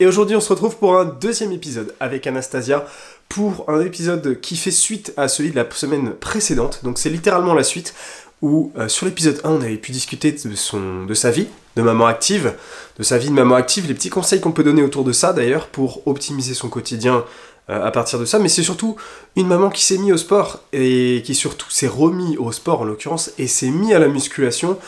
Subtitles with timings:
[0.00, 2.86] Et aujourd'hui, on se retrouve pour un deuxième épisode avec Anastasia
[3.28, 6.80] pour un épisode qui fait suite à celui de la semaine précédente.
[6.84, 7.94] Donc c'est littéralement la suite
[8.40, 11.82] où euh, sur l'épisode 1, on avait pu discuter de, son, de sa vie de
[11.82, 12.54] maman active,
[12.96, 15.32] de sa vie de maman active, les petits conseils qu'on peut donner autour de ça
[15.32, 17.24] d'ailleurs pour optimiser son quotidien
[17.68, 18.94] euh, à partir de ça, mais c'est surtout
[19.34, 22.84] une maman qui s'est mise au sport et qui surtout s'est remis au sport en
[22.84, 24.78] l'occurrence et s'est mis à la musculation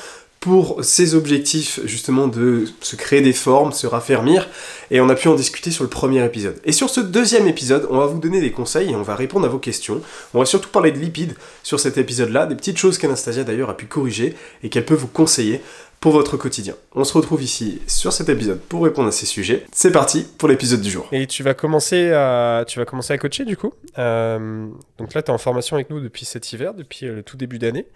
[0.41, 4.49] pour ses objectifs justement de se créer des formes, se raffermir,
[4.91, 6.59] et on a pu en discuter sur le premier épisode.
[6.65, 9.45] Et sur ce deuxième épisode, on va vous donner des conseils et on va répondre
[9.45, 10.01] à vos questions.
[10.33, 13.77] On va surtout parler de lipides sur cet épisode-là, des petites choses qu'Anastasia d'ailleurs a
[13.77, 15.61] pu corriger et qu'elle peut vous conseiller
[16.01, 16.75] pour votre quotidien.
[16.95, 19.67] On se retrouve ici sur cet épisode pour répondre à ces sujets.
[19.73, 21.07] C'est parti pour l'épisode du jour.
[21.13, 23.75] Et tu vas commencer à, tu vas commencer à coacher du coup.
[23.99, 27.23] Euh, donc là, tu es en formation avec nous depuis cet hiver, depuis euh, le
[27.23, 27.87] tout début d'année.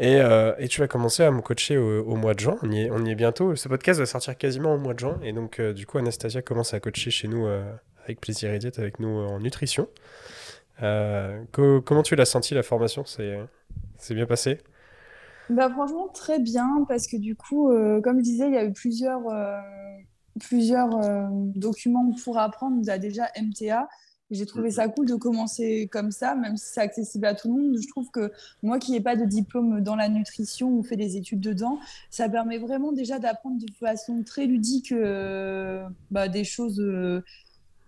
[0.00, 2.56] Euh, et, tu vas commencer à me coacher au, mois de juin.
[2.62, 3.54] On y, est, on y, est, bientôt.
[3.56, 5.18] Ce podcast va sortir quasiment au mois de juin.
[5.22, 7.62] Et donc, euh, du coup, Anastasia commence à coacher chez nous euh,
[8.04, 9.88] avec plaisir et diète, avec nous en nutrition.
[10.78, 13.04] comment tu l'as senti la formation?
[13.04, 14.58] C'est bien passé?
[15.50, 16.84] Bah, Franchement, très bien.
[16.88, 17.70] Parce que du coup,
[18.02, 19.22] comme je disais, il y a eu plusieurs,
[20.40, 20.88] plusieurs
[21.54, 22.78] documents pour apprendre.
[22.82, 23.88] On a déjà MTA.
[24.32, 27.62] J'ai trouvé ça cool de commencer comme ça, même si c'est accessible à tout le
[27.62, 27.76] monde.
[27.80, 31.18] Je trouve que moi qui n'ai pas de diplôme dans la nutrition ou fait des
[31.18, 31.78] études dedans,
[32.10, 36.80] ça permet vraiment déjà d'apprendre de façon très ludique euh, bah, des choses.
[36.80, 37.22] Euh,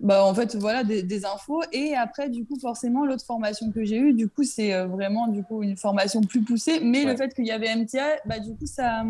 [0.01, 1.63] bah, en fait, voilà, des, infos.
[1.73, 5.29] Et après, du coup, forcément, l'autre formation que j'ai eue, du coup, c'est euh, vraiment
[5.29, 6.81] du coup, une formation plus poussée.
[6.81, 9.03] Mais le fait qu'il y avait MTA, bah, du coup, ça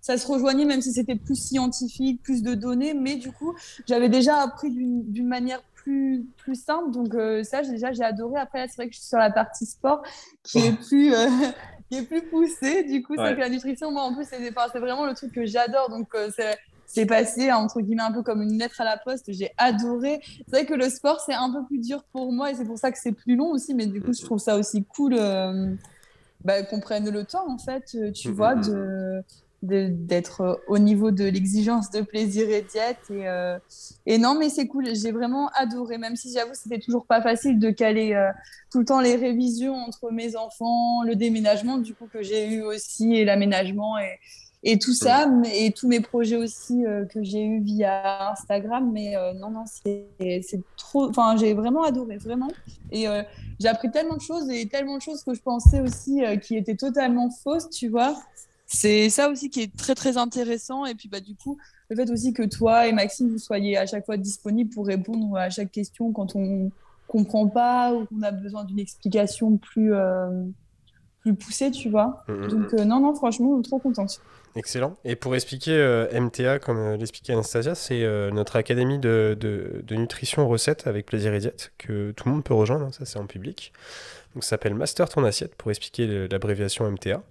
[0.00, 2.94] ça se rejoignait, même si c'était plus scientifique, plus de données.
[2.94, 3.54] Mais du coup,
[3.86, 6.90] j'avais déjà appris d'une manière plus, plus simple.
[6.90, 8.40] Donc, euh, ça, déjà, j'ai adoré.
[8.40, 10.02] Après, c'est vrai que je suis sur la partie sport
[10.42, 11.14] qui est plus.
[11.14, 11.26] Euh,
[11.90, 15.06] qui est plus poussée, du coup, c'est que la nutrition, moi, en plus, c'est vraiment
[15.06, 15.90] le truc que j'adore.
[15.90, 16.30] Donc, euh,
[16.86, 19.32] c'est passé entre guillemets un peu comme une lettre à la poste.
[19.32, 20.20] J'ai adoré.
[20.24, 22.78] C'est vrai que le sport c'est un peu plus dur pour moi et c'est pour
[22.78, 23.74] ça que c'est plus long aussi.
[23.74, 25.16] Mais du coup, je trouve ça aussi cool
[26.44, 29.22] bah, qu'on prenne le temps en fait, tu mm, vois, de
[29.62, 32.98] d'être euh, au niveau de l'exigence de plaisir et diète.
[33.10, 33.58] Et, euh,
[34.06, 34.94] et non, mais c'est cool.
[34.94, 38.30] J'ai vraiment adoré, même si j'avoue, c'était toujours pas facile de caler euh,
[38.70, 42.62] tout le temps les révisions entre mes enfants, le déménagement, du coup, que j'ai eu
[42.62, 44.18] aussi, et l'aménagement et,
[44.62, 48.90] et tout ça, et tous mes projets aussi que j'ai eu via Instagram.
[48.92, 50.06] Mais non, non, c'est
[50.76, 51.08] trop.
[51.08, 52.50] Enfin, j'ai vraiment adoré, vraiment.
[52.92, 53.06] Et
[53.58, 56.76] j'ai appris tellement de choses et tellement de choses que je pensais aussi qui étaient
[56.76, 58.14] totalement fausses, tu vois
[58.72, 60.86] c'est ça aussi qui est très très intéressant.
[60.86, 61.58] Et puis bah, du coup,
[61.88, 65.36] le fait aussi que toi et Maxime, vous soyez à chaque fois disponibles pour répondre
[65.36, 66.70] à chaque question quand on
[67.08, 70.44] comprend pas ou qu'on a besoin d'une explication plus, euh,
[71.22, 72.22] plus poussée, tu vois.
[72.28, 72.76] Mm, mm, Donc mm.
[72.78, 74.20] Euh, non, non, franchement, trop contente.
[74.54, 74.96] Excellent.
[75.04, 80.86] Et pour expliquer euh, MTA, comme l'expliquait Anastasia, c'est notre académie de, de, nutrition recette
[80.86, 83.72] avec plaisir et diète que tout le monde peut rejoindre, hein, ça c'est en public.
[84.34, 87.22] Donc ça s'appelle Master ton assiette pour expliquer l'abréviation MTA.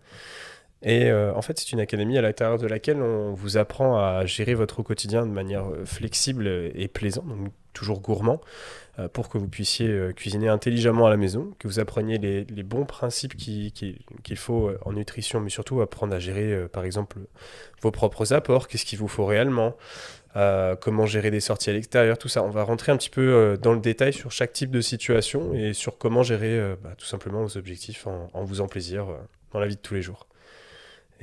[0.82, 4.26] Et euh, en fait, c'est une académie à l'intérieur de laquelle on vous apprend à
[4.26, 8.40] gérer votre quotidien de manière euh, flexible et plaisante, donc toujours gourmand,
[8.98, 12.86] euh, pour que vous puissiez cuisiner intelligemment à la maison, que vous appreniez les, bons
[12.86, 17.18] principes qu'il faut en nutrition, mais surtout apprendre à gérer, par exemple,
[17.82, 19.76] vos propres apports, qu'est-ce qu'il vous faut réellement,
[20.82, 22.44] comment gérer des sorties à l'extérieur, tout ça.
[22.44, 25.74] On va rentrer un petit peu dans le détail sur chaque type de situation et
[25.74, 29.08] sur comment gérer bah, tout simplement vos objectifs en, en vous faisant plaisir
[29.52, 30.29] dans la vie de tous les jours.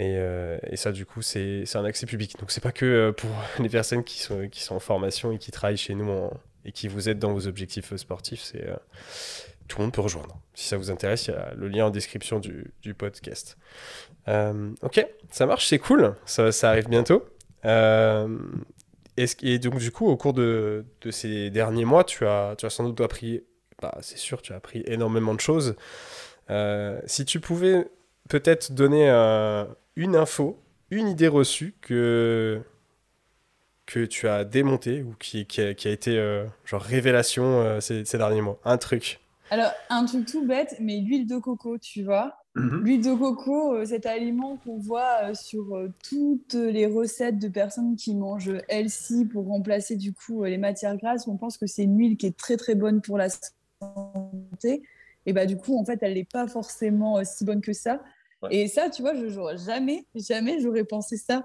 [0.00, 2.38] Euh, et, ça, du coup, c'est un accès public.
[2.38, 5.38] Donc, c'est pas que euh, pour les personnes qui sont, qui sont en formation et
[5.38, 6.30] qui travaillent chez nous
[6.64, 8.42] et qui vous aident dans vos objectifs sportifs.
[8.42, 8.76] C'est euh,
[9.68, 10.38] tout le monde peut rejoindre.
[10.54, 13.56] Si ça vous intéresse, il y a le lien en description du, du podcast.
[14.26, 16.14] ok, ça marche, c'est cool.
[16.24, 17.24] Ça, ça, arrive bientôt.
[17.64, 22.70] et donc, du coup, au cours de, de, ces derniers mois, tu as, tu as
[22.70, 23.42] sans doute appris,
[23.82, 25.74] bah, c'est sûr, tu as appris énormément de choses.
[27.06, 27.88] si tu pouvais
[28.28, 30.58] peut-être donner un une info,
[30.90, 32.60] une idée reçue que,
[33.86, 38.18] que tu as démontée ou qui, qui, a, été euh, genre révélation euh, ces, ces,
[38.18, 39.20] derniers mois Un truc.
[39.50, 42.36] Alors, un truc tout bête, mais l'huile de coco, tu vois.
[42.56, 42.84] Mhm.
[42.84, 47.48] L'huile de coco, euh, cet aliment qu'on voit euh, sur euh, toutes les recettes de
[47.48, 51.84] personnes qui mangent healthy pour remplacer du coup les matières grasses, on pense que c'est
[51.84, 54.82] une huile qui est très très bonne pour la santé.
[55.26, 58.00] Et bah du coup, en fait, elle n'est pas forcément si bonne que ça.
[58.50, 59.28] Et ça, tu vois, je
[59.64, 61.44] jamais, jamais j'aurais pensé ça.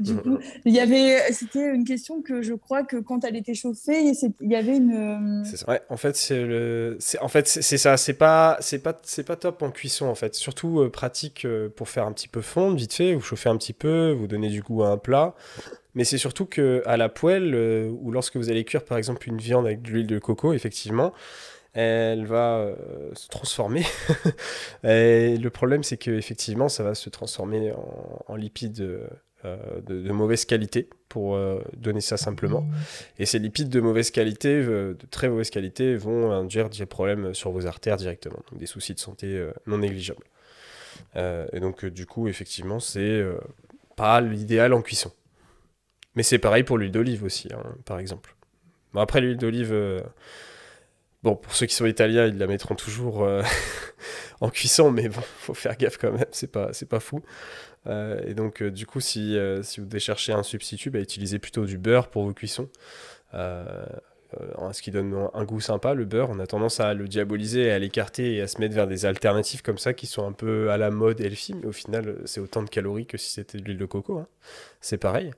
[0.00, 3.54] Du coup, il y avait, c'était une question que je crois que quand elle était
[3.54, 5.42] chauffée, il y avait une.
[5.44, 7.96] C'est Ouais, en fait, c'est le, c'est, en fait, c'est ça.
[7.96, 10.36] C'est pas, c'est pas, c'est pas top en cuisson en fait.
[10.36, 13.56] Surtout euh, pratique euh, pour faire un petit peu fondre vite fait, vous chauffez un
[13.56, 15.34] petit peu, vous donnez du goût à un plat.
[15.94, 19.28] Mais c'est surtout que à la poêle euh, ou lorsque vous allez cuire par exemple
[19.28, 21.12] une viande avec de l'huile de coco, effectivement,
[21.80, 22.68] elle va
[23.14, 23.84] se transformer.
[24.84, 29.08] Et le problème, c'est que effectivement, ça va se transformer en, en lipides
[29.44, 32.66] euh, de, mauvaise qualité, pour euh, donner ça simplement.
[33.20, 37.34] Et ces lipides de mauvaise qualité, euh, de très mauvaise qualité, vont induire des problèmes
[37.34, 40.24] sur vos artères directement, donc des soucis de santé non négligeables.
[41.14, 43.24] et donc, du coup, effectivement, c'est
[43.94, 45.12] pas l'idéal en cuisson.
[46.16, 48.34] Mais c'est pareil pour l'huile d'olive aussi, hein, par exemple.
[48.92, 50.02] Bon, après, l'huile d'olive,
[51.22, 53.28] bon, pour ceux qui sont italiens, ils la mettront toujours
[54.40, 57.22] en cuisson, mais bon, faut faire gaffe quand même, c'est pas, pas fou.
[57.86, 61.00] Euh, et donc, euh, du coup, si, euh, si vous devez chercher un substitut, bah,
[61.00, 62.68] utilisez plutôt du beurre pour vos cuissons.
[63.32, 66.30] ce qui donne un goût sympa, le beurre.
[66.30, 69.62] On a tendance à le diaboliser, à l'écarter et à se mettre vers des alternatives
[69.62, 72.62] comme ça qui sont un peu à la mode healthy, mais au final, c'est autant
[72.62, 74.18] de calories que si c'était de l'huile de coco.
[74.18, 74.28] Hein.
[74.80, 75.32] C'est pareil.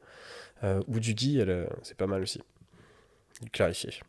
[0.88, 1.44] ou du ghee,
[1.82, 2.42] c'est pas mal aussi.
[3.52, 4.00] Clarifier.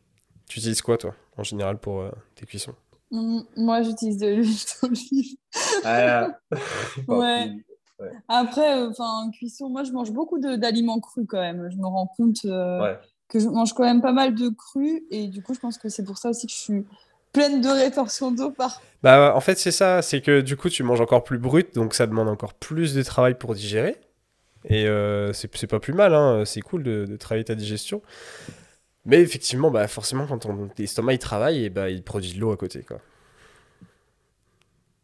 [0.51, 2.03] Tu utilises quoi, toi, en général, pour
[2.35, 2.75] tes cuissons?
[3.09, 5.37] Mmh, Moi, j'utilise de l'huile d'olive.
[5.85, 6.27] Ah,
[7.07, 7.51] ouais.
[8.27, 11.69] Après, euh, enfin, cuisson, moi, je mange beaucoup d'aliments crus quand même.
[11.71, 12.93] Je me rends compte euh,
[13.29, 15.03] que je mange quand même pas mal de crus.
[15.09, 16.85] Et du coup, je pense que c'est pour ça aussi que je suis
[17.31, 18.81] pleine de rétention d'eau par.
[19.03, 20.01] Bah, en fait, c'est ça.
[20.01, 21.73] C'est que du coup, tu manges encore plus brut.
[21.75, 23.95] Donc, ça demande encore plus de travail pour digérer.
[24.65, 26.13] Et euh, c'est pas plus mal.
[26.13, 26.43] Hein.
[26.45, 28.01] C'est cool de, travailler ta digestion.
[29.05, 32.51] Mais effectivement, bah, forcément, quand ton estomac il travaille, et bah, il produit de l'eau
[32.51, 32.83] à côté.
[32.83, 32.99] Quoi.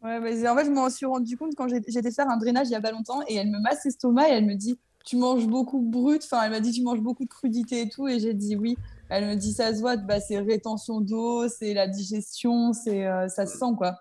[0.02, 2.76] Ouais, en fait, je m'en suis rendu compte quand j'étais faire un drainage il y
[2.76, 5.80] a pas longtemps et elle me masse l'estomac et elle me dit Tu manges beaucoup
[5.80, 6.22] brut.
[6.24, 8.06] Enfin, elle m'a dit Tu manges beaucoup de crudité et tout.
[8.06, 8.76] Et j'ai dit Oui.
[9.08, 13.26] Elle me dit Ça se voit, bah, c'est rétention d'eau, c'est la digestion, c'est euh,
[13.28, 13.96] ça se sent quoi.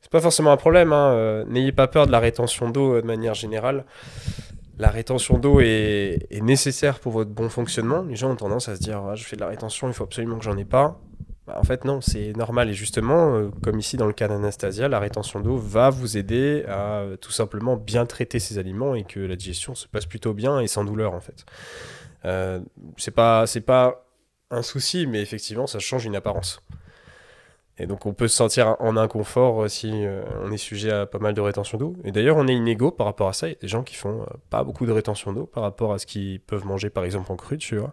[0.00, 0.92] C'est pas forcément un problème.
[0.92, 1.12] Hein.
[1.12, 3.84] Euh, n'ayez pas peur de la rétention d'eau euh, de manière générale.
[4.78, 8.02] La rétention d'eau est, nécessaire pour votre bon fonctionnement.
[8.02, 10.04] Les gens ont tendance à se dire ah, Je fais de la rétention, il faut
[10.04, 11.00] absolument que j'en ai pas.
[11.46, 12.70] Bah, en fait, non, c'est normal.
[12.70, 16.64] Et justement, euh, comme ici dans le cas d'Anastasia, la rétention d'eau va vous aider
[16.66, 20.32] à euh, tout simplement bien traiter ces aliments et que la digestion se passe plutôt
[20.32, 21.44] bien et sans douleur, en fait.
[22.24, 22.60] Euh,
[22.96, 23.44] c'est pas,
[24.50, 26.62] un souci, mais effectivement, ça change une apparence.
[27.78, 30.04] Et donc, on peut se sentir en inconfort si
[30.44, 31.96] on est sujet à pas mal de rétention d'eau.
[32.04, 33.48] Et d'ailleurs, on est inégaux par rapport à ça.
[33.48, 35.98] Il y a des gens qui font pas beaucoup de rétention d'eau par rapport à
[35.98, 37.92] ce qu'ils peuvent manger, par exemple, en cru, tu vois.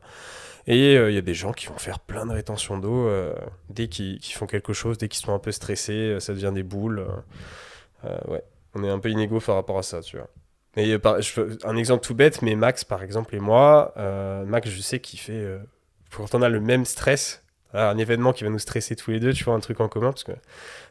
[0.67, 3.33] Et euh, il y a des gens qui vont faire plein de rétention d'eau euh,
[3.69, 6.63] dès qu'ils font quelque chose, dès qu'ils sont un peu stressés, euh, ça devient des
[6.63, 7.05] boules.
[8.27, 8.43] ouais,
[8.75, 10.27] on est un peu inégaux par rapport à ça, tu vois.
[10.77, 10.97] Mais
[11.65, 13.93] un exemple tout bête, mais Max par exemple et moi,
[14.47, 15.59] Max je sais qu'il fait,
[16.15, 17.43] quand on a le même stress,
[17.73, 20.11] un événement qui va nous stresser tous les deux, tu vois, un truc en commun,
[20.11, 20.33] parce que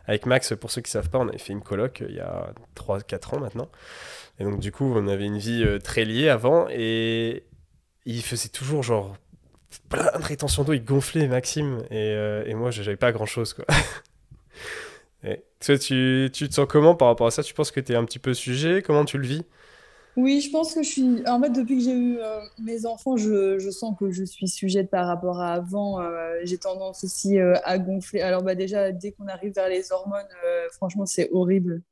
[0.06, 2.53] avec Max, pour ceux qui savent pas, on avait fait une coloc il y a
[2.77, 3.69] 3-4 ans maintenant.
[4.38, 7.45] Et donc du coup, on avait une vie très liée avant, et
[8.07, 9.16] il faisait toujours genre
[9.88, 13.54] plein de rétention d'eau, il gonflait Maxime, et, euh, et moi j'avais pas grand chose
[13.54, 13.64] quoi.
[15.25, 17.43] et, tu, tu te sens comment par rapport à ça?
[17.43, 18.83] Tu penses que tu es un petit peu sujet?
[18.83, 19.45] Comment tu le vis?
[20.17, 21.29] Oui, je pense que je suis.
[21.29, 24.90] En fait, depuis que j'ai eu euh, mes enfants, je, sens que je suis sujette
[24.90, 26.00] par rapport à avant.
[26.00, 28.21] Euh, j'ai tendance aussi à gonfler.
[28.21, 30.29] Alors, bah, déjà, dès qu'on arrive vers les hormones,
[30.73, 31.83] franchement, c'est horrible.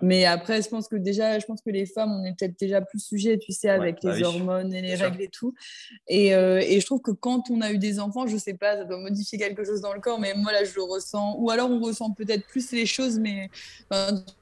[0.00, 2.80] Mais après, je pense que déjà, je pense que les femmes, on est peut-être déjà
[2.80, 5.54] plus sujets, tu sais, avec bah les hormones et les règles et tout.
[6.08, 8.76] Et, euh, et, je trouve que quand on a eu des enfants, je sais pas,
[8.76, 11.36] ça doit modifier quelque chose dans le corps, mais moi là, je le ressens.
[11.38, 13.50] Ou alors, on ressent peut-être plus les choses, mais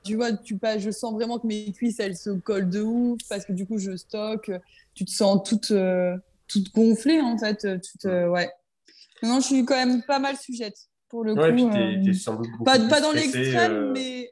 [0.04, 3.18] tu vois, tu pas, je sens vraiment que mes cuisses, elles se collent de ouf
[3.28, 4.50] parce que du coup, je stocke.
[4.94, 6.16] Tu te sens toute, euh,
[6.48, 7.60] toute gonflée en fait.
[7.80, 8.50] Toute, euh, ouais.
[9.22, 10.76] Non, je suis quand même pas mal sujette
[11.08, 12.64] pour le coup.
[12.64, 14.30] pas, pas dans l'extrême, mais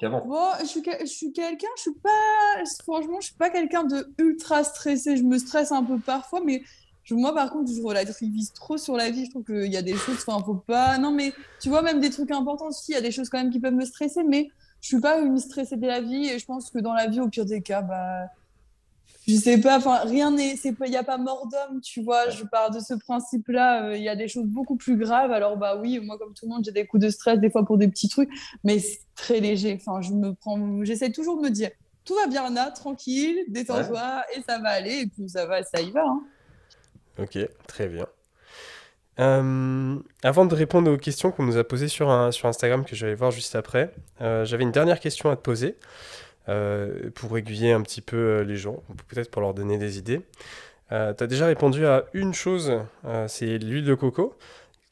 [0.00, 4.12] Bon, je suis, je suis quelqu'un, je suis pas, franchement, je suis pas quelqu'un de
[4.18, 5.16] ultra stressé.
[5.16, 6.62] Je me stresse un peu parfois, mais
[7.10, 9.24] moi, par contre, je relativise trop sur la vie.
[9.26, 10.98] Je trouve qu'il y a des choses, enfin, faut pas.
[10.98, 13.38] Non, mais tu vois, même des trucs importants, si, il y a des choses quand
[13.38, 14.48] même qui peuvent me stresser, mais
[14.80, 16.28] je suis pas une stressée de la vie.
[16.28, 18.26] Et je pense que dans la vie, au pire des cas, bah,
[19.28, 22.30] je sais pas, enfin, rien n'est, il n'y a pas mort d'homme, tu vois.
[22.30, 23.84] Je pars de ce principe-là.
[23.84, 25.30] Euh, il y a des choses beaucoup plus graves.
[25.32, 27.66] Alors, bah oui, moi, comme tout le monde, j'ai des coups de stress des fois
[27.66, 28.30] pour des petits trucs,
[28.64, 29.78] mais c'est très léger.
[29.78, 31.70] Enfin, je me prends, j'essaie toujours de me dire,
[32.06, 35.82] tout va bien là, tranquille, détends-toi, et ça va aller, et puis ça va, ça
[35.82, 36.04] y va.
[36.06, 36.22] Hein.
[37.18, 38.06] Ok, très bien.
[39.20, 43.06] Euh, avant de répondre aux questions qu'on nous a posées sur, sur Instagram, que je
[43.06, 43.92] vais voir juste après,
[44.22, 45.76] euh, j'avais une dernière question à te poser.
[46.48, 50.22] Euh, pour aiguiller un petit peu euh, les gens, peut-être pour leur donner des idées.
[50.92, 52.72] Euh, tu as déjà répondu à une chose,
[53.26, 54.34] c'est l'huile de coco.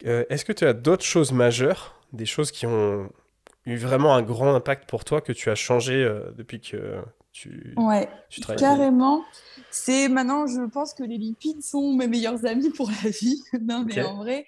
[0.04, 3.08] Est-ce que tu as d'autres choses majeures, des choses qui ont
[3.64, 7.00] eu vraiment un grand impact pour toi, que tu as changé depuis que
[7.38, 8.08] tu, ouais,
[8.56, 9.22] carrément.
[9.70, 13.42] C'est maintenant, je pense que les lipides sont mes meilleurs amis pour la vie.
[13.60, 14.46] non, mais en vrai,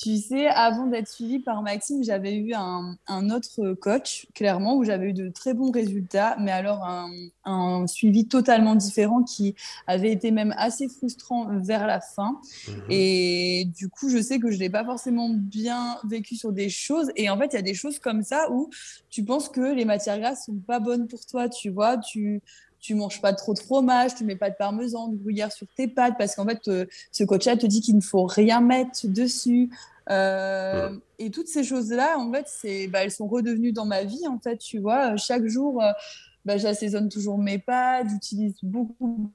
[0.00, 4.84] tu sais, avant d'être suivie par Maxime, j'avais eu un, un, autre coach, clairement, où
[4.84, 7.10] j'avais eu de très bons résultats, mais alors un,
[7.44, 9.54] un, suivi totalement différent qui
[9.86, 12.40] avait été même assez frustrant vers la fin.
[12.66, 12.74] Mhm.
[12.88, 17.10] Et du coup, je sais que je n'ai pas forcément bien vécu sur des choses.
[17.16, 18.70] Et en fait, il y a des choses comme ça où
[19.10, 21.98] tu penses que les matières grasses sont pas bonnes pour toi, tu vois.
[21.98, 22.29] Tu,
[22.80, 25.86] tu manges pas trop de fromage, tu mets pas de parmesan, de gruyère sur tes
[25.86, 29.70] pâtes, parce qu'en fait, euh, ce coach-là te dit qu'il ne faut rien mettre dessus.
[30.10, 34.26] Euh, et toutes ces choses-là, en fait, c'est, bah, elles sont redevenues dans ma vie,
[34.26, 35.16] en fait, tu vois.
[35.16, 35.92] Chaque jour, euh,
[36.44, 39.30] bah, j'assaisonne toujours mes pâtes, j'utilise beaucoup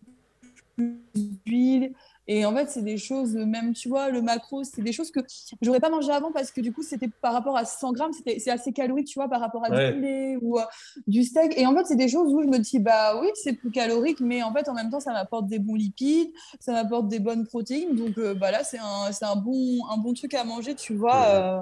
[0.77, 1.93] d'huile.
[2.27, 5.19] Et en fait, c'est des choses, même, tu vois, le macro, c'est des choses que
[5.61, 8.49] j'aurais pas mangé avant parce que du coup, c'était par rapport à 100 grammes, c'est
[8.49, 10.63] assez calorique, tu vois, par rapport à du poulet ou euh,
[11.05, 11.55] du steak.
[11.55, 14.21] Et en fait, c'est des choses où je me dis, bah oui, c'est plus calorique,
[14.21, 17.45] mais en fait, en même temps, ça m'apporte des bons lipides, ça m'apporte des bonnes
[17.45, 17.95] protéines.
[17.95, 21.25] Donc, euh, bah là, c'est un, un, bon, un bon truc à manger, tu vois.
[21.27, 21.59] Euh.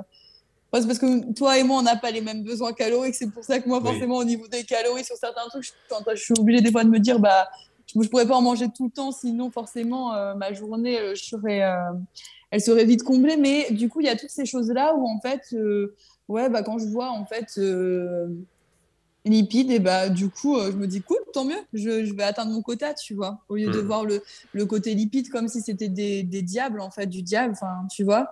[0.76, 3.16] c'est parce que toi et moi, on n'a pas les mêmes besoins caloriques.
[3.16, 5.72] C'est pour ça que moi, forcément, au niveau des calories sur certains trucs, je,
[6.16, 7.50] je suis obligée des fois de me dire, bah
[8.02, 11.14] je ne pourrais pas en manger tout le temps, sinon forcément euh, ma journée euh,
[11.34, 11.92] euh,
[12.52, 13.38] elle serait vite comblée.
[13.38, 15.56] Mais du coup, il y a toutes ces choses-là où en fait,
[16.28, 17.60] ouais, bah, quand je vois en fait
[19.26, 22.52] lipides, et bah, du coup, je me dis cool, tant mieux, je, je, vais atteindre
[22.52, 23.86] mon quota, tu vois, au lieu de hmm.
[23.86, 24.22] voir le,
[24.52, 28.04] le, côté lipide comme si c'était des, des, diables, en fait, du diable, enfin, tu
[28.04, 28.30] vois.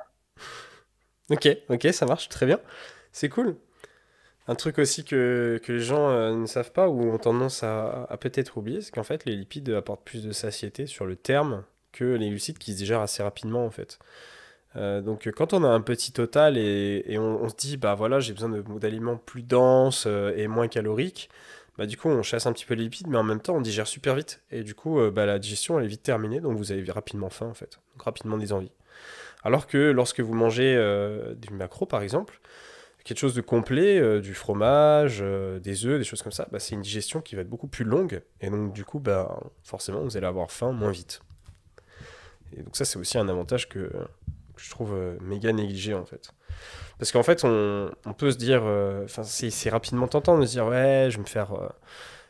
[1.30, 2.60] Ok, ok, ça marche très bien.
[3.14, 3.56] C'est cool.
[4.52, 8.58] Un truc aussi que, les gens euh, ne savent pas ou ont tendance à, peut-être
[8.58, 12.28] oublier, c'est qu'en fait les lipides apportent plus de satiété sur le terme que les
[12.30, 13.98] glucides qui se digèrent assez rapidement en fait.
[14.76, 18.34] Euh, donc quand on a un petit total et, on, se dit bah voilà j'ai
[18.34, 21.30] besoin d'aliments plus denses euh, et moins caloriques,
[21.78, 23.62] bah du coup on chasse un petit peu les lipides mais en même temps on
[23.62, 26.74] digère super vite et du coup bah, la digestion elle est vite terminée donc vous
[26.74, 28.74] avez rapidement faim en fait, rapidement des envies.
[29.46, 30.76] Alors que lorsque vous mangez
[31.38, 32.42] du macro par exemple,
[33.04, 36.60] quelque chose de complet, euh, du fromage, euh, des œufs, des choses comme ça, bah,
[36.60, 38.22] c'est une digestion qui va être beaucoup plus longue.
[38.42, 41.22] Et donc, du coup, bah, forcément, vous allez avoir faim moins vite.
[42.56, 43.92] Et donc, ça, c'est aussi un avantage que,
[44.58, 46.32] je trouve euh, méga négligé, en fait.
[47.00, 48.64] Parce qu'en fait, on, peut se dire,
[49.04, 51.52] enfin, c'est rapidement tentant de se dire, ouais, je vais me faire.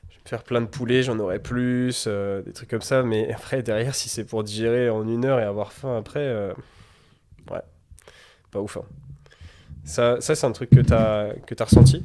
[0.10, 3.94] je faire plein de poulets, j'en aurai plus, des trucs comme ça, mais après, derrière,
[3.96, 6.54] si c'est pour digérer en une heure et avoir faim après,
[7.52, 7.62] ouais,
[8.52, 8.78] pas ouf.
[8.78, 8.86] Hein.
[9.84, 12.04] Ça, ça c'est un truc que tu as, que as ressenti?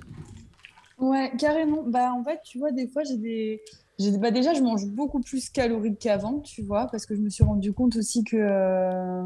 [0.98, 1.82] Ouais, carrément.
[1.82, 3.62] Bah, en fait, tu vois, des fois, j'ai des.
[4.18, 7.44] Bah déjà, je mange beaucoup plus calorique qu'avant, tu vois, parce que je me suis
[7.44, 9.22] rendu compte aussi que, euh,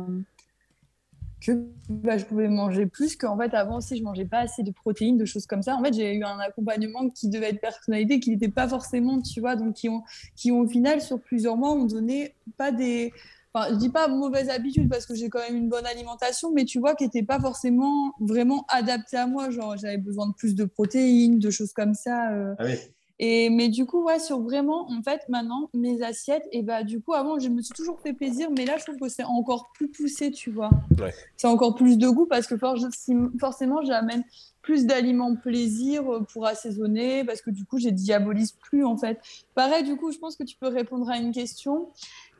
[1.40, 1.52] que
[1.88, 5.18] bah, je pouvais manger plus, qu'en fait, avant aussi, je mangeais pas assez de protéines,
[5.18, 5.74] de choses comme ça.
[5.74, 9.40] En fait, j'ai eu un accompagnement qui devait être personnalité, qui n'était pas forcément, tu
[9.40, 10.02] vois, donc qui ont,
[10.36, 13.12] qui ont au final, sur plusieurs mois, ont donné pas des
[13.52, 16.64] Enfin, je dis pas mauvaise habitude parce que j'ai quand même une bonne alimentation, mais
[16.64, 19.50] tu vois, qui n'était pas forcément vraiment adaptée à moi.
[19.50, 22.32] Genre, j'avais besoin de plus de protéines, de choses comme ça.
[22.32, 22.54] Euh.
[22.58, 22.74] Ah oui.
[23.22, 27.02] Et, mais du coup, ouais, sur vraiment, en fait, maintenant, mes assiettes, et bah, du
[27.02, 29.72] coup, avant, je me suis toujours fait plaisir, mais là, je trouve que c'est encore
[29.74, 30.70] plus poussé, tu vois.
[30.98, 31.12] Ouais.
[31.36, 34.24] C'est encore plus de goût parce que forcément, j'amène
[34.62, 36.02] plus d'aliments plaisir
[36.32, 39.20] pour assaisonner parce que du coup, je diabolise plus, en fait.
[39.54, 41.88] Pareil, du coup, je pense que tu peux répondre à une question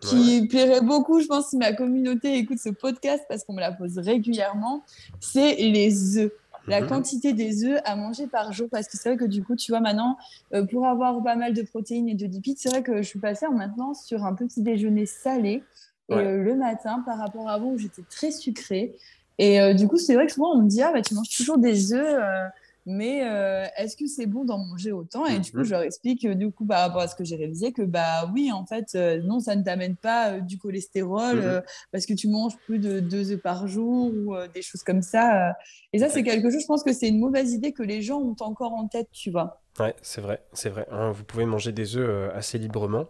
[0.01, 3.73] qui plairait beaucoup, je pense, si ma communauté écoute ce podcast, parce qu'on me la
[3.73, 4.83] pose régulièrement,
[5.21, 6.33] c'est les œufs.
[6.67, 6.89] La mhm.
[6.89, 9.73] quantité des œufs à manger par jour, parce que c'est vrai que du coup, tu
[9.73, 10.17] vois, maintenant,
[10.53, 13.19] euh, pour avoir pas mal de protéines et de lipides, c'est vrai que je suis
[13.19, 15.63] passée maintenant sur un petit déjeuner salé.
[16.11, 18.97] Euh, le matin, par rapport à avant où j'étais très sucrée.
[19.39, 21.29] Et euh, du coup, c'est vrai que souvent, on me dit, ah, bah, tu manges
[21.29, 22.51] toujours des œufs
[22.87, 25.27] mais euh, est-ce que c'est bon d'en manger autant?
[25.27, 25.65] Et du coup, mhm.
[25.65, 28.31] je leur explique, euh, du coup, par rapport à ce que j'ai révisé, que bah
[28.33, 31.63] oui, en fait, euh, non, ça ne t'amène pas du cholestérol mhm.
[31.93, 35.55] parce que tu manges plus de deux œufs par jour ou des choses comme ça.
[35.93, 38.21] Et ça, c'est quelque chose, je pense que c'est une mauvaise idée que les gens
[38.21, 39.61] ont encore en tête, tu vois.
[39.79, 40.87] Ouais, c'est vrai, c'est vrai.
[40.91, 43.07] Hein, vous pouvez manger des œufs assez librement.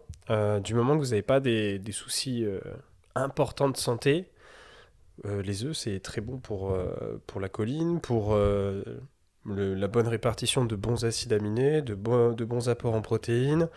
[0.63, 2.45] du moment que vous n'avez pas des, des soucis
[3.15, 4.27] importants de santé,
[5.23, 6.77] les œufs, c'est très bon pour,
[7.27, 8.35] pour la colline, pour
[9.45, 13.69] la bonne répartition de bons acides aminés, de, bons apports en protéines,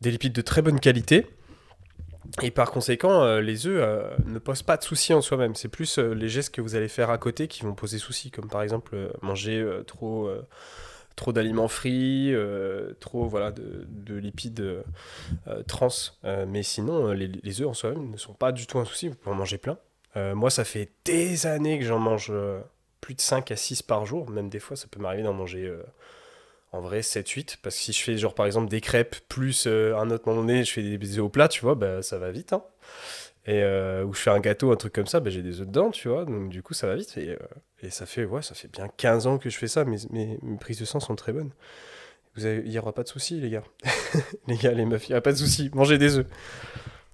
[0.00, 1.26] des lipides de très bonne qualité.
[2.42, 5.54] Et par conséquent, euh, les œufs euh, ne posent pas de soucis en soi-même.
[5.54, 8.30] C'est plus euh, les gestes que vous allez faire à côté qui vont poser soucis,
[8.30, 10.30] comme par exemple manger trop,
[11.16, 12.34] trop d'aliments frits,
[13.00, 14.84] trop voilà, de, lipides
[15.66, 15.88] trans.
[16.46, 19.08] mais sinon, les, les œufs en soi-même ne sont pas du tout un souci.
[19.08, 19.78] Vous pouvez en manger plein.
[20.34, 22.32] moi, ça fait des années que j'en mange
[23.00, 24.30] plus de 5 à 6 par jour.
[24.30, 25.72] Même des fois, ça peut m'arriver d'en manger
[26.72, 29.96] en vrai 7-8 parce que si je fais genre par exemple des crêpes plus euh,
[29.96, 32.30] un autre moment donné je fais des œufs au plat tu vois bah, ça va
[32.30, 32.62] vite hein.
[33.46, 35.66] et euh, ou je fais un gâteau un truc comme ça bah, j'ai des œufs
[35.66, 36.24] dedans tu vois.
[36.24, 37.16] Donc du coup ça va vite.
[37.16, 37.36] Et, euh,
[37.82, 39.84] et, ça fait ouais ça fait bien 15 ans que je fais ça.
[39.84, 41.52] Mes, mes prises de sang sont très bonnes.
[42.36, 43.64] Vous il n'y aura pas de soucis les gars.
[44.46, 45.70] Les gars les meufs il n'y a pas de soucis.
[45.72, 46.26] Mangez des œufs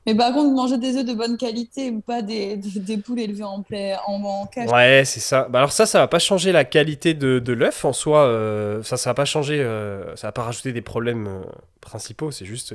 [0.07, 2.61] mais par contre, manger des œufs de bonne qualité ou pas des,
[3.05, 3.65] poules élevées en,
[4.07, 4.71] en, en cage.
[4.71, 5.49] Ouais, c'est ça.
[5.49, 8.25] Bah alors ça, ça va pas changer la qualité de, de l'œuf en soi.
[8.25, 11.43] Euh, ça, ça va pas changer, euh, ça va pas rajouter des problèmes euh,
[11.81, 12.31] principaux.
[12.31, 12.75] C'est juste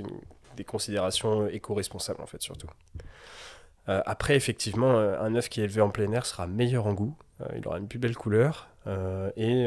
[0.57, 2.67] des considérations éco-responsables en fait surtout.
[3.87, 7.15] après, effectivement, un œuf qui est élevé en plein air sera meilleur en goût.
[7.55, 8.67] il aura une plus belle couleur
[9.37, 9.65] et,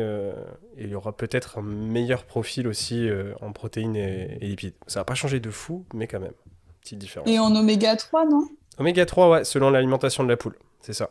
[0.77, 3.09] il y aura peut-être un meilleur profil aussi
[3.41, 4.75] en protéines et, et lipides.
[4.87, 6.35] Ça va pas changer de fou, mais quand même.
[7.27, 8.49] Et en oméga 3, non?
[8.79, 11.11] Oméga 3, ouais, selon l'alimentation de la poule, c'est ça.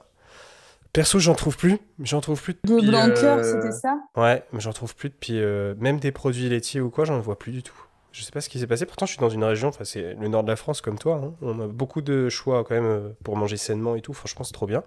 [0.93, 1.79] Perso, j'en trouve plus.
[2.03, 2.75] J'en trouve plus depuis.
[2.75, 3.97] Le blanqueur, euh, c'était ça?
[4.17, 5.39] Ouais, mais j'en trouve plus depuis.
[5.39, 7.75] Euh, même des produits laitiers ou quoi, j'en vois plus du tout.
[8.11, 8.85] Je sais pas ce qui s'est passé.
[8.85, 11.21] Pourtant, je suis dans une région, enfin, c'est le nord de la France comme toi.
[11.23, 11.33] Hein.
[11.41, 14.11] On a beaucoup de choix quand même euh, pour manger sainement et tout.
[14.11, 14.83] Franchement, c'est trop bien.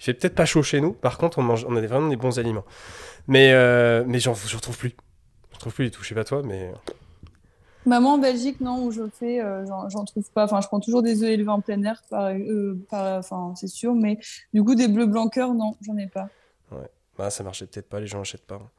[0.00, 0.94] Il fait peut-être pas chaud chez nous.
[0.94, 2.64] Par contre, on, mange, on a vraiment des bons aliments.
[3.28, 3.52] Mais,
[4.04, 4.96] mais j'en retrouve plus.
[5.52, 6.02] Je trouve plus du tout.
[6.02, 6.72] Je sais pas toi, mais.
[7.86, 10.44] Maman en Belgique, non, où je fais, euh, j'en trouve pas.
[10.44, 12.74] Enfin, je prends toujours des œufs élevés en plein air, euh,
[13.54, 14.18] c'est sûr, mais
[14.52, 16.28] du coup, des bleus blanqueurs, non, j'en ai pas.
[16.70, 18.56] Ouais, bah, ça marchait peut-être pas, les gens achètent pas.
[18.56, 18.70] Hein.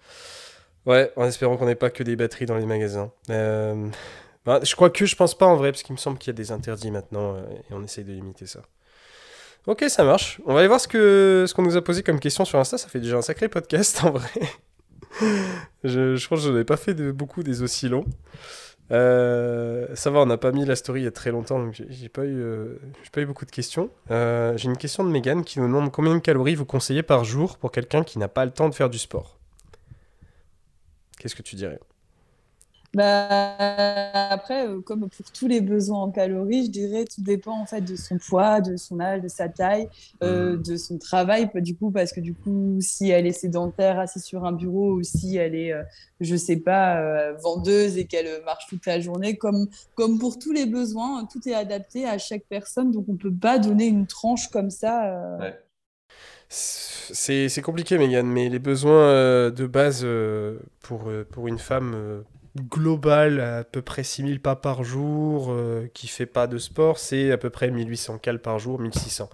[0.85, 3.11] Ouais, en espérant qu'on n'ait pas que des batteries dans les magasins.
[3.29, 3.89] Euh,
[4.45, 6.35] bah, je crois que je pense pas en vrai, parce qu'il me semble qu'il y
[6.35, 8.61] a des interdits maintenant, et on essaye de limiter ça.
[9.67, 10.41] Ok, ça marche.
[10.45, 12.79] On va aller voir ce qu'on ce qu'on nous a posé comme question sur Insta.
[12.79, 14.29] Ça fait déjà un sacré podcast en vrai.
[15.83, 18.05] je, crois que je n'avais pas fait beaucoup des aussi longs.
[18.91, 21.81] Euh, ça va, on n'a pas mis la story il y a très longtemps, donc
[21.87, 22.75] j'ai pas, eu, euh,
[23.11, 23.89] pas eu beaucoup de questions.
[24.09, 27.23] Euh, j'ai une question de Megan qui nous demande combien de calories vous conseillez par
[27.23, 29.37] jour pour quelqu'un qui n'a pas le temps de faire du sport?
[31.17, 31.79] Qu'est-ce que tu dirais?
[32.93, 33.55] Bah,
[34.31, 37.79] après, euh, comme pour tous les besoins en calories, je dirais tout dépend en fait
[37.79, 39.87] de son poids, de son âge, de sa taille,
[40.23, 40.63] euh, mmh.
[40.63, 41.49] de son travail.
[41.55, 45.03] Du coup, parce que du coup, si elle est sédentaire, assise sur un bureau, ou
[45.03, 45.83] si elle est, euh,
[46.19, 50.65] je sais pas, vendeuse et qu'elle marche toute la journée, comme comme pour tous les
[50.65, 52.91] besoins, tout est adapté à chaque personne.
[52.91, 55.37] Donc, on peut pas donner une tranche comme ça.
[55.39, 55.57] Ouais.
[56.49, 60.05] C'est compliqué, Megan, mais les besoins de base
[60.81, 62.23] pour, pour une femme
[62.57, 67.31] global à peu près 6000 pas par jour, euh, qui fait pas de sport, c'est
[67.31, 69.29] à peu près 1800 cales par jour, 1600.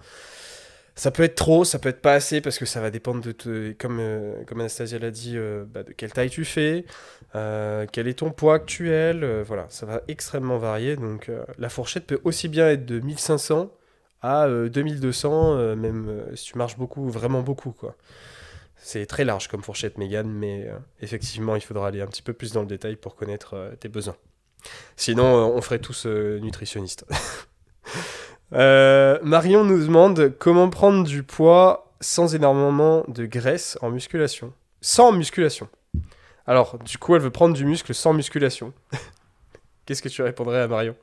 [0.94, 3.76] Ça peut être trop, ça peut être pas assez, parce que ça va dépendre de,
[3.78, 6.84] comme, euh, comme Anastasia l'a dit, euh, bah, de quelle taille tu fais,
[7.32, 10.96] quel est ton poids actuel, voilà, ça va extrêmement varier.
[10.96, 13.70] Donc la fourchette peut aussi bien être de 1500
[14.22, 17.94] à 2200, même si tu marches beaucoup, vraiment beaucoup, quoi.
[18.80, 22.32] C'est très large comme fourchette, Megan, mais euh, effectivement, il faudra aller un petit peu
[22.32, 24.16] plus dans le détail pour connaître euh, tes besoins.
[24.96, 27.04] Sinon, euh, on ferait tous nutritionnistes.
[28.50, 34.52] Marion nous demande comment prendre du poids sans énormément de graisse en musculation.
[34.80, 35.68] Sans musculation.
[36.46, 38.72] Alors, du coup, elle veut prendre du muscle sans musculation.
[39.86, 40.96] Qu'est-ce que tu répondrais à Marion?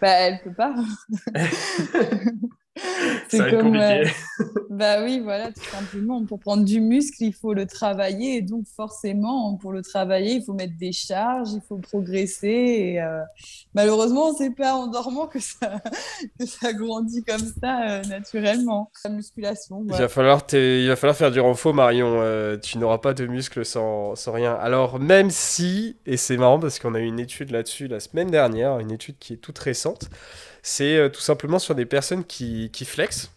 [0.00, 0.74] Bah, elle peut pas.
[3.28, 3.76] c'est comme.
[3.76, 4.04] Euh,
[4.70, 6.24] bah oui, voilà, tout simplement.
[6.24, 8.36] Pour prendre du muscle, il faut le travailler.
[8.36, 12.48] Et donc, forcément, pour le travailler, il faut mettre des charges, il faut progresser.
[12.48, 13.20] Et euh,
[13.74, 15.82] malheureusement, c'est pas en dormant que ça,
[16.38, 18.90] que ça grandit comme ça euh, naturellement.
[19.04, 19.84] La musculation.
[19.84, 22.22] Il, va falloir il va falloir faire du renfort, Marion.
[22.62, 24.54] tu n'auras pas de muscle sans, sans rien.
[24.54, 28.30] Alors, même si, et c'est marrant parce qu'on a eu une étude là-dessus la semaine
[28.30, 30.08] dernière, une étude qui est toute récente
[30.62, 33.32] c'est euh, tout simplement sur des personnes qui, qui flexent,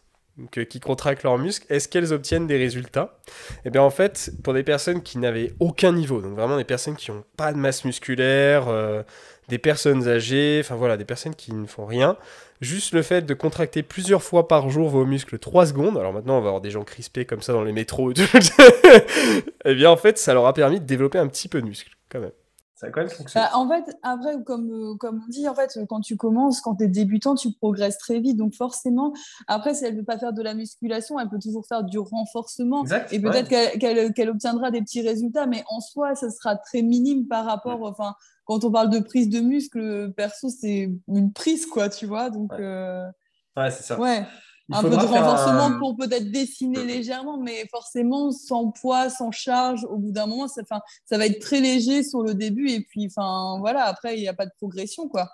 [0.70, 3.18] qui contractent leurs muscles, est-ce qu'elles obtiennent des résultats?
[3.64, 6.96] Eh bien en fait, pour des personnes qui n'avaient aucun niveau, donc vraiment des personnes
[6.96, 9.02] qui n'ont pas de masse musculaire, euh,
[9.48, 12.18] des personnes âgées, enfin voilà, des personnes qui ne font rien,
[12.60, 16.38] juste le fait de contracter plusieurs fois par jour vos muscles 3 secondes, alors maintenant
[16.38, 18.16] on va avoir des gens crispés comme ça dans les métros, et
[19.66, 21.92] eh bien en fait ça leur a permis de développer un petit peu de muscle
[22.10, 22.32] quand même.
[22.78, 23.46] Ça a quand même fonctionné.
[23.50, 26.76] Bah, en fait, après, comme, euh, comme on dit, en fait, quand tu commences, quand
[26.76, 28.36] tu es débutant, tu progresses très vite.
[28.36, 29.14] Donc forcément,
[29.48, 31.98] après, si elle ne veut pas faire de la musculation, elle peut toujours faire du
[32.00, 32.82] renforcement.
[32.82, 33.22] Exact, et ouais.
[33.32, 37.28] peut-être qu'elle qu'elle- qu'elle obtiendra des petits résultats, mais en soi, ça sera très minime
[37.28, 37.82] par rapport.
[37.84, 42.30] Enfin, quand on parle de prise de muscle, perso, c'est une prise, quoi, tu vois.
[42.30, 42.58] Donc, Ouais.
[42.60, 43.08] euh,
[43.56, 43.98] Ouais, c'est ça.
[43.98, 44.26] ouais.
[44.70, 49.32] Il un peu de renforcement un- pour peut-être dessiner légèrement, mais forcément sans poids, sans
[49.32, 52.70] charge, au bout d'un moment, ça, enfin, ça va être très léger sur le début
[52.72, 55.30] et puis enfin voilà, après il n'y a pas de progression quoi.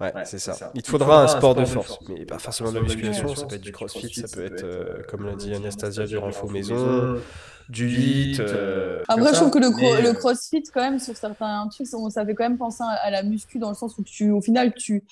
[0.00, 0.54] Ouais, Ouais, c'est ça.
[0.54, 0.72] ça.
[0.74, 2.08] Il te faudra un sport de force, force.
[2.08, 5.02] mais pas forcément de la musculation, ça peut être du crossfit, ça peut être, euh,
[5.08, 7.20] comme l'a dit Anastasia, du renfort maison,
[7.68, 8.40] du hit.
[8.40, 10.98] euh, Après, comme je ça, trouve que le, cro- mais, le euh, crossfit, quand même,
[10.98, 13.96] sur certains trucs, ça ça fait quand même penser à la muscu dans le sens
[13.98, 15.04] où tu, au final, tu.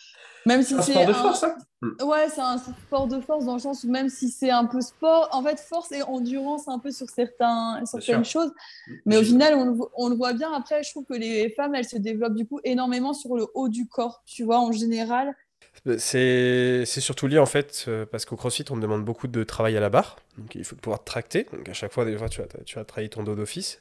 [0.46, 0.92] Même si un c'est.
[0.92, 1.56] sport de un- force, hein
[2.04, 4.80] Ouais, c'est un sport de force dans le sens où même si c'est un peu
[4.80, 8.52] sport, en fait, force et endurance un peu sur certains, certaines choses.
[9.04, 10.52] Mais au final, on le, vo- on le voit bien.
[10.52, 13.68] Après, je trouve que les femmes, elles se développent du coup énormément sur le haut
[13.68, 15.34] du corps, tu vois, en général.
[15.98, 19.42] C'est c'est surtout lié en fait, euh, parce qu'au crossfit, on te demande beaucoup de
[19.42, 21.46] travail à la barre, donc il faut pouvoir te tracter.
[21.52, 23.80] Donc à chaque fois, des fois, tu vas, tu travailler ton dos d'office.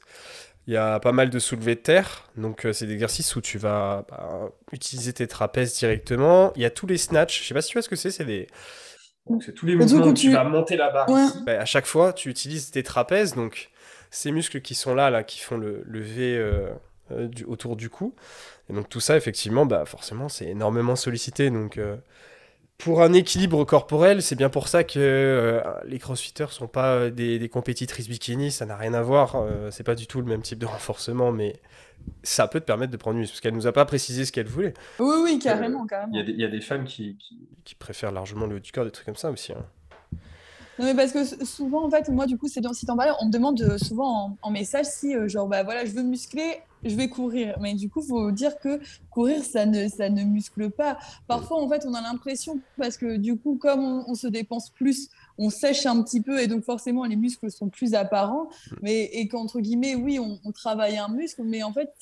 [0.66, 3.40] Il y a pas mal de soulevés de terre, donc euh, c'est des exercices où
[3.40, 6.52] tu vas bah, utiliser tes trapèzes directement.
[6.56, 8.10] Il y a tous les snatchs, je sais pas si tu vois ce que c'est,
[8.10, 8.46] c'est des.
[9.28, 11.26] Donc, c'est tous les mouvements où tu tu- vas monter la barre Ouais.
[11.46, 13.70] Bah, à chaque fois, tu utilises tes trapèzes, donc
[14.10, 16.70] ces muscles qui sont là, là qui font le, le V euh,
[17.12, 18.14] euh, du- autour du cou.
[18.72, 21.50] Et donc tout ça, effectivement, bah, forcément, c'est énormément sollicité.
[21.50, 21.96] Donc euh,
[22.78, 27.10] pour un équilibre corporel, c'est bien pour ça que euh, les crossfitters sont pas euh,
[27.10, 29.36] des, des compétitrices bikini, ça n'a rien à voir.
[29.36, 31.60] euh, c'est pas du tout le même type de renforcement, mais
[32.24, 34.32] ça peut te permettre de prendre du muscle, parce qu'elle nous a pas précisé ce
[34.32, 34.74] qu'elle voulait.
[34.98, 36.12] Oui, oui, carrément, carrément.
[36.14, 38.56] Il y, a des, il y a des femmes qui, qui- Qui préfèrent largement le
[38.56, 39.52] haut du corps, des trucs comme ça aussi.
[39.52, 39.64] hein.
[40.78, 43.12] Non, mais parce que souvent, en fait, moi, du coup, c'est dans si t'en parlais,
[43.20, 46.02] on me demande euh, souvent en, en message si, euh, genre, bah voilà, je veux
[46.02, 47.58] muscler, je vais courir.
[47.60, 48.80] Mais du coup, faut dire que
[49.10, 50.98] courir, ça ne, ça ne muscle pas.
[51.28, 54.70] Parfois, en fait, on a l'impression, parce que du coup, comme on, on se dépense
[54.70, 58.48] plus, on sèche un petit peu et donc forcément, les muscles sont plus apparents.
[58.80, 61.92] Mais, et qu'entre guillemets, oui, on, on travaille un muscle, mais en fait,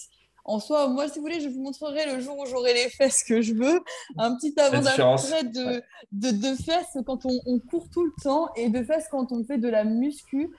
[0.45, 3.23] en soi, moi, si vous voulez, je vous montrerai le jour où j'aurai les fesses
[3.23, 3.81] que je veux.
[4.19, 8.49] Un petit avant d'après de, de, de fesses quand on, on court tout le temps
[8.57, 10.51] et de fesses quand on fait de la muscu.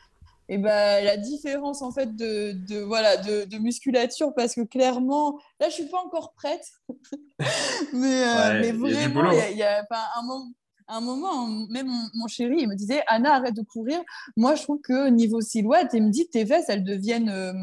[0.50, 5.70] Et ben la différence en fait de, de voilà de, musculature parce que clairement là
[5.70, 6.66] je suis pas encore prête
[7.94, 10.52] mais, euh, Ouais, mais vraiment il y a, y a- un moment
[10.88, 14.02] un moment, même mon, mon chéri, il me disait Anna, arrête de courir.
[14.36, 17.30] Moi, je trouve que niveau silhouette, il me dit tes fesses, elles deviennent.
[17.30, 17.54] euh,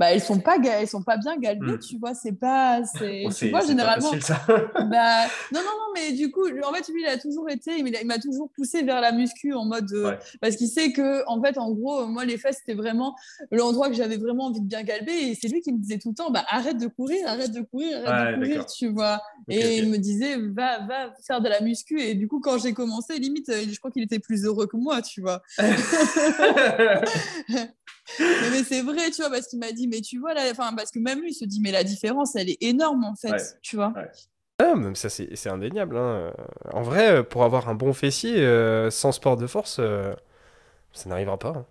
[0.00, 1.78] bah, elles sont pas elles sont pas bien galbées, Hmm.
[1.78, 4.40] tu vois c'est pas c'est Bon, tu vois c'est pas généralement facile, ça.
[4.48, 8.06] bah, non, non, non, mais du coup, en fait, lui, il a toujours été, il
[8.06, 9.92] m'a toujours poussé vers la muscu en mode.
[9.92, 10.18] euh, Ouais.
[10.40, 13.14] Parce qu'il sait que, en fait, en gros, moi, les fesses, c'était vraiment
[13.52, 15.12] l'endroit que j'avais vraiment envie de bien galber.
[15.12, 17.60] Et c'est lui qui me disait tout le temps, bah, arrête de courir, arrête de
[17.60, 19.20] courir, arrête Ouais, de courir, tu vois.
[19.48, 22.00] Et il me disait, va, va faire de la muscu.
[22.00, 24.78] Et du coup, quand j'ai commencé, limite, euh, je crois qu'il était plus heureux que
[24.78, 25.42] moi, tu vois.
[27.48, 27.68] mais
[28.50, 30.42] mais c'est vrai, tu vois, parce qu'il m'a dit, mais tu vois, là,
[30.76, 33.32] parce que même lui, il se dit, mais la différence, elle est énorme, en fait,
[33.32, 33.42] Ouais.
[33.62, 33.92] tu vois.
[34.58, 35.96] Ah, même ça, c'est c'est indéniable.
[35.96, 36.32] hein.
[36.72, 40.14] En vrai, euh, pour avoir un bon fessier euh, sans sport de force, euh,
[40.92, 41.54] ça n'arrivera pas.
[41.56, 41.66] hein.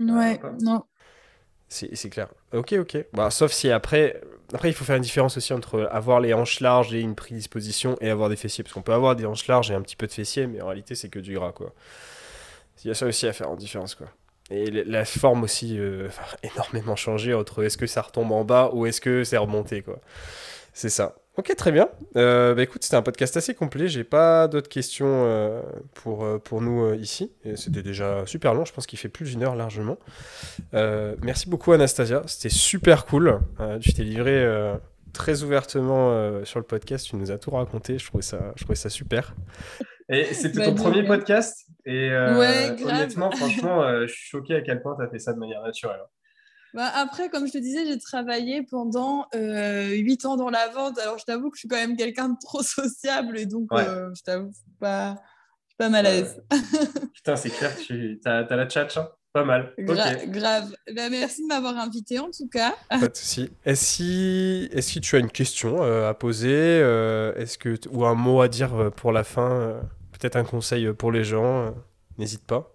[0.00, 0.52] Ouais, pas.
[0.62, 0.82] non.
[1.68, 2.28] C'est c'est clair.
[2.54, 3.06] Ok, ok.
[3.12, 4.20] Bah, sauf si après,
[4.54, 7.96] après, il faut faire une différence aussi entre avoir les hanches larges et une prédisposition
[8.00, 8.62] et avoir des fessiers.
[8.64, 10.66] Parce qu'on peut avoir des hanches larges et un petit peu de fessiers, mais en
[10.68, 11.72] réalité, c'est que du gras, quoi.
[12.84, 14.06] Il y a ça aussi à faire en différence, quoi.
[14.50, 16.08] Et la- forme aussi euh,
[16.42, 20.00] énormément changé entre est-ce que ça retombe en bas ou est-ce que c'est remonté, quoi.
[20.72, 21.16] C'est ça.
[21.38, 21.88] Ok, très bien.
[22.16, 23.88] Euh, bah écoute, c'était un podcast assez complet.
[23.88, 25.60] J'ai pas d'autres questions euh,
[25.94, 27.30] pour, euh, pour nous euh, ici.
[27.56, 28.64] C'était déjà super long.
[28.64, 29.98] Je pense qu'il fait plus d'une heure largement.
[30.74, 33.40] Euh, merci beaucoup Anastasia, c'était super cool.
[33.60, 34.76] Euh, tu t'es livré euh,
[35.12, 38.62] très ouvertement euh, sur le podcast, tu nous as tout raconté, je trouvais ça, je
[38.64, 39.34] trouvais ça super.
[40.08, 41.65] Et c'était Bah, ton de premier podcast.
[41.86, 42.94] Et euh, Ouais, grave.
[42.96, 45.62] honnêtement, franchement, euh, je suis choqué à quel point tu as fait ça de manière
[45.62, 46.00] naturelle.
[46.74, 50.98] Bah, après, comme je te disais, j'ai travaillé pendant euh, 8 ans dans la vente.
[50.98, 53.86] Alors, je t'avoue que je suis quand même quelqu'un de trop sociable et donc, Ouais.
[53.88, 55.16] euh, je t'avoue, pas,
[55.78, 56.42] pas mal à l'aise.
[57.14, 58.96] Putain, c'est clair, tu as, la tchatch.
[58.98, 59.72] hein Pas mal.
[59.78, 60.28] Gra- Ok.
[60.30, 60.74] Grave.
[60.94, 62.74] Bah, merci de m'avoir invité en tout cas.
[62.90, 63.48] Pas de souci.
[63.64, 66.50] Est-ce si, est-ce que tu as une question euh, à poser
[66.82, 69.80] euh, Est-ce que t- ou un mot à dire pour la fin euh,
[70.26, 71.70] Peut-être un conseil pour les gens euh,
[72.18, 72.74] N'hésite pas.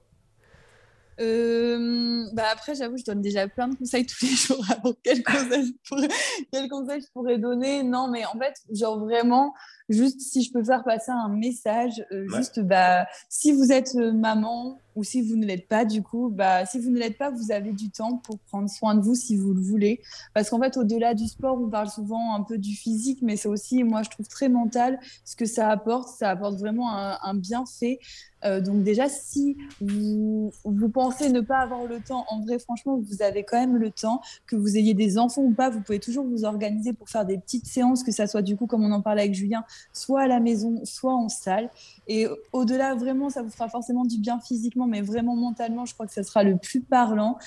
[1.19, 4.65] euh, bah après, j'avoue, je donne déjà plein de conseils tous les jours.
[4.69, 6.07] Alors, quel conseil je pourrais,
[6.49, 7.83] quel conseil je pourrais donner?
[7.83, 9.53] Non, mais en fait, genre vraiment,
[9.89, 14.13] juste si je peux faire passer un message, euh, juste bah, si vous êtes euh,
[14.13, 17.31] maman ou si vous ne l'êtes pas, du coup, bah, si vous ne l'êtes pas,
[17.31, 20.01] vous avez du temps pour prendre soin de vous si vous le voulez.
[20.33, 23.47] Parce qu'en fait, au-delà du sport, on parle souvent un peu du physique, mais c'est
[23.47, 26.09] aussi, moi, je trouve très mental ce que ça apporte.
[26.09, 27.99] Ça apporte vraiment un, bienfait.
[28.43, 32.97] Euh, donc déjà, si vous, vous, pensez ne pas avoir le temps, en vrai, franchement,
[32.97, 35.99] vous avez quand même le temps, que vous ayez des enfants ou pas, vous pouvez
[35.99, 38.91] toujours vous organiser pour faire des petites séances, que ça soit du coup, comme on
[38.91, 41.69] en parlait avec Julien, soit à la maison, soit en salle.
[42.07, 46.05] Et au-delà, vraiment, ça vous fera forcément du bien physiquement, mais vraiment mentalement, je crois
[46.05, 47.37] que ça sera le plus parlant.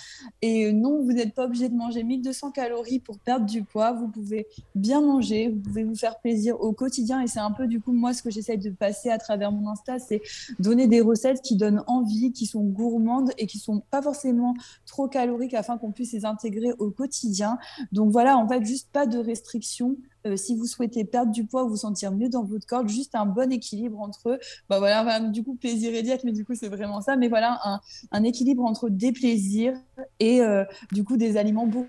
[0.43, 3.93] Et non, vous n'êtes pas obligé de manger 1200 calories pour perdre du poids.
[3.93, 7.21] Vous pouvez bien manger, vous pouvez vous faire plaisir au quotidien.
[7.21, 9.69] Et c'est un peu, du coup, moi, ce que j'essaye de passer à travers mon
[9.69, 10.23] Insta, c'est
[10.59, 14.55] donner des recettes qui donnent envie, qui sont gourmandes et qui sont pas forcément
[14.87, 17.59] trop caloriques afin qu'on puisse les intégrer au quotidien.
[17.93, 19.97] Donc voilà, en fait, juste pas de restrictions.
[20.27, 23.27] Euh, si vous souhaitez perdre du poids, vous sentir mieux dans votre corps, juste un
[23.27, 24.39] bon équilibre entre eux.
[24.69, 27.17] Bah voilà, du coup, plaisir et diète, mais du coup, c'est vraiment ça.
[27.17, 29.75] Mais voilà, un, un, équilibre entre des plaisirs
[30.21, 31.89] et euh, du coup, des aliments beaucoup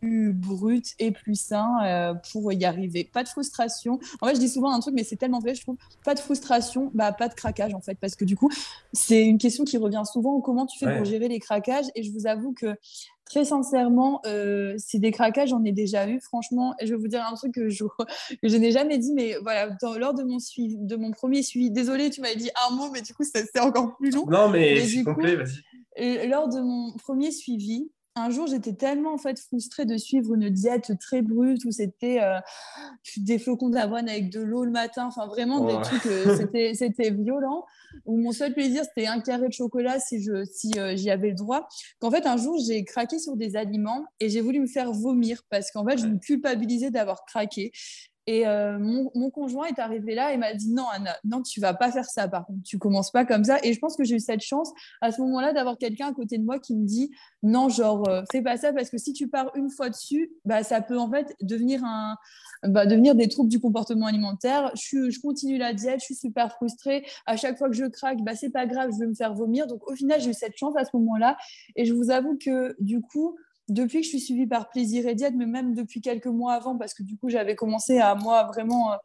[0.00, 3.08] plus brut et plus sain euh, pour y arriver.
[3.10, 3.98] Pas de frustration.
[4.20, 5.76] En fait, je dis souvent un truc, mais c'est tellement vrai, je trouve.
[6.04, 8.50] Pas de frustration, bah, pas de craquage, en fait, parce que du coup,
[8.92, 10.40] c'est une question qui revient souvent.
[10.40, 11.86] Comment tu fais pour gérer les craquages?
[11.94, 12.76] Et je vous avoue que
[13.34, 16.74] très sincèrement, euh, c'est des craquages, j'en ai déjà eu, franchement.
[16.78, 17.84] Et je vais vous dire un truc que je,
[18.42, 21.72] que je n'ai jamais dit, mais voilà, lors de mon, suivi, de mon premier suivi,
[21.72, 24.24] désolé, tu m'avais dit un mot, mais du coup, c'est encore plus long.
[24.26, 26.28] Non, mais, complet, vas-y.
[26.28, 30.48] Lors de mon premier suivi, un jour, j'étais tellement en fait frustrée de suivre une
[30.48, 32.38] diète très brute où c'était euh,
[33.16, 37.10] des flocons d'avoine avec de l'eau le matin, enfin vraiment des trucs, euh, c'était, c'était
[37.10, 37.64] violent.
[38.06, 41.28] Où mon seul plaisir, c'était un carré de chocolat si, je, si euh, j'y avais
[41.28, 41.68] le droit.
[42.00, 45.42] Qu'en fait, un jour, j'ai craqué sur des aliments et j'ai voulu me faire vomir
[45.48, 47.72] parce qu'en fait, je me culpabilisais d'avoir craqué.
[48.26, 51.60] Et euh, mon, mon, conjoint est arrivé là et m'a dit non Anna, non tu
[51.60, 53.58] vas pas faire ça par contre, tu commences pas comme ça.
[53.62, 56.38] Et je pense que j'ai eu cette chance à ce moment-là d'avoir quelqu'un à côté
[56.38, 57.10] de moi qui me dit
[57.42, 60.62] non genre euh, fais pas ça parce que si tu pars une fois dessus, bah
[60.62, 62.16] ça peut en fait devenir un
[62.66, 64.72] bah, devenir des troubles du comportement alimentaire.
[64.74, 67.06] Je, je, continue la diète, je suis super frustrée.
[67.26, 69.66] À chaque fois que je craque, bah c'est pas grave, je vais me faire vomir.
[69.66, 71.36] Donc au final j'ai eu cette chance à ce moment-là
[71.76, 73.36] et je vous avoue que du coup
[73.68, 76.76] depuis que je suis suivie par Plaisir et Diète, mais même depuis quelques mois avant,
[76.76, 78.96] parce que du coup, j'avais commencé à moi vraiment euh,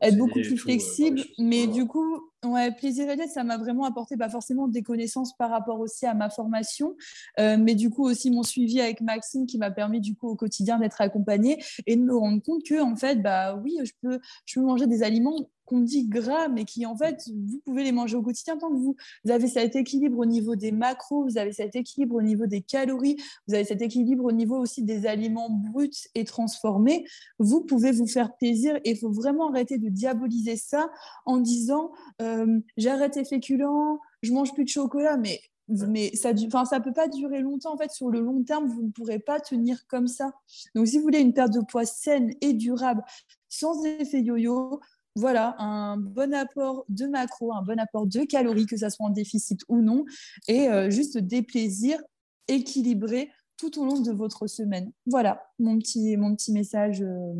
[0.00, 1.20] être beaucoup plus flexible.
[1.38, 5.36] mais du coup, ouais, Plaisir et Diète, ça m'a vraiment apporté pas forcément des connaissances
[5.36, 6.94] par rapport aussi à ma formation,
[7.38, 10.36] euh, mais du coup aussi mon suivi avec Maxime qui m'a permis du coup au
[10.36, 14.18] quotidien d'être accompagnée et de me rendre compte que en fait, bah oui, je peux,
[14.46, 17.92] je peux manger des aliments qu'on dit gras, mais qui en fait, vous pouvez les
[17.92, 21.38] manger au quotidien tant que vous, vous avez cet équilibre au niveau des macros, vous
[21.38, 25.06] avez cet équilibre au niveau des calories, vous avez cet équilibre au niveau aussi des
[25.06, 27.04] aliments bruts et transformés,
[27.38, 30.90] vous pouvez vous faire plaisir et il faut vraiment arrêter de diaboliser ça
[31.26, 36.64] en disant euh, j'arrête les féculents, je mange plus de chocolat, mais mais ça ne
[36.64, 37.72] ça peut pas durer longtemps.
[37.72, 40.32] En fait, sur le long terme, vous ne pourrez pas tenir comme ça.
[40.74, 43.02] Donc, si vous voulez une perte de poids saine et durable,
[43.48, 44.80] sans effet yo-yo,
[45.16, 49.10] voilà, un bon apport de macros, un bon apport de calories, que ça soit en
[49.10, 50.04] déficit ou non,
[50.48, 52.00] et euh, juste des plaisirs
[52.48, 54.90] équilibrés tout au long de votre semaine.
[55.06, 57.00] Voilà mon petit, mon petit message.
[57.02, 57.32] Euh.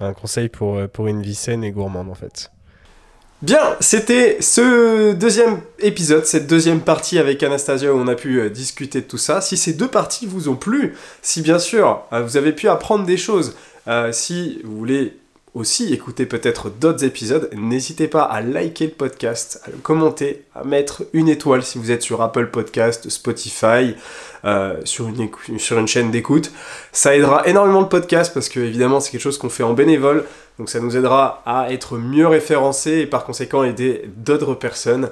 [0.00, 2.50] Un conseil pour, euh, pour une vie saine et gourmande en fait.
[3.40, 9.00] Bien, c'était ce deuxième épisode, cette deuxième partie avec Anastasia où on a pu discuter
[9.00, 9.40] de tout ça.
[9.40, 13.16] Si ces deux parties vous ont plu, si bien sûr vous avez pu apprendre des
[13.16, 13.56] choses,
[14.12, 15.21] si vous voulez
[15.54, 20.64] aussi écouter peut-être d'autres épisodes, n'hésitez pas à liker le podcast, à le commenter, à
[20.64, 23.94] mettre une étoile si vous êtes sur Apple Podcast, Spotify,
[24.46, 26.52] euh, sur, une chaîne d'écoute.
[26.90, 30.24] Ça aidera énormément le podcast parce que évidemment c'est quelque chose qu'on fait en bénévole,
[30.58, 35.10] donc ça nous aidera à être mieux référencés et par conséquent aider d'autres personnes.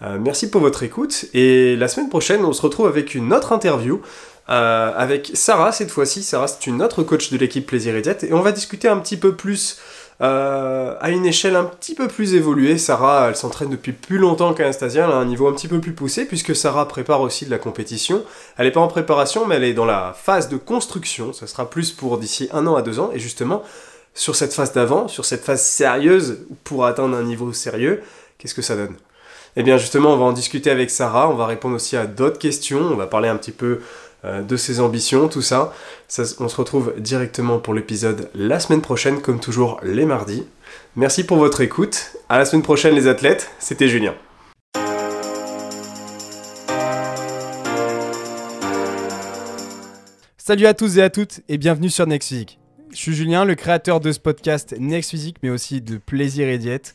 [0.00, 3.52] Euh, merci pour votre écoute et la semaine prochaine on se retrouve avec une autre
[3.52, 4.00] interview.
[4.52, 6.22] Euh, avec Sarah cette fois-ci.
[6.22, 8.24] Sarah, c'est une autre coach de l'équipe Plaisir et Diète.
[8.24, 9.78] Et on va discuter un petit peu plus
[10.20, 12.76] euh, à une échelle un petit peu plus évoluée.
[12.76, 15.06] Sarah, elle s'entraîne depuis plus longtemps qu'Anastasia.
[15.06, 17.58] Elle a un niveau un petit peu plus poussé puisque Sarah prépare aussi de la
[17.58, 18.24] compétition.
[18.58, 21.32] Elle n'est pas en préparation, mais elle est dans la phase de construction.
[21.32, 23.10] Ça sera plus pour d'ici un an à deux ans.
[23.14, 23.62] Et justement,
[24.14, 28.02] sur cette phase d'avant, sur cette phase sérieuse, pour atteindre un niveau sérieux,
[28.36, 28.96] qu'est-ce que ça donne?
[29.54, 32.38] Eh bien justement, on va en discuter avec Sarah, on va répondre aussi à d'autres
[32.38, 33.80] questions, on va parler un petit peu
[34.24, 35.74] euh, de ses ambitions, tout ça.
[36.38, 40.46] On se retrouve directement pour l'épisode la semaine prochaine, comme toujours les mardis.
[40.94, 42.12] Merci pour votre écoute.
[42.28, 43.50] À la semaine prochaine, les athlètes.
[43.58, 44.14] C'était Julien.
[50.38, 52.58] Salut à tous et à toutes et bienvenue sur Next Physique.
[52.90, 56.58] Je suis Julien, le créateur de ce podcast Next Physique, mais aussi de Plaisir et
[56.58, 56.94] Diète